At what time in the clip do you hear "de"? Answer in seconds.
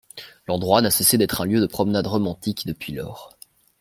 1.61-1.67